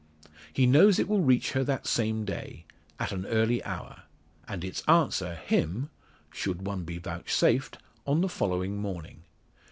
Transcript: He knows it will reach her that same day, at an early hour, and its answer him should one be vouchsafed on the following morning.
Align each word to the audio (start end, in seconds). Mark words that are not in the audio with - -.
He 0.51 0.65
knows 0.65 0.97
it 0.97 1.07
will 1.07 1.21
reach 1.21 1.51
her 1.51 1.63
that 1.63 1.85
same 1.85 2.25
day, 2.25 2.65
at 2.99 3.11
an 3.11 3.23
early 3.27 3.63
hour, 3.63 4.01
and 4.47 4.63
its 4.65 4.81
answer 4.87 5.35
him 5.35 5.91
should 6.33 6.65
one 6.65 6.85
be 6.85 6.97
vouchsafed 6.97 7.77
on 8.07 8.21
the 8.21 8.27
following 8.27 8.77
morning. 8.77 9.21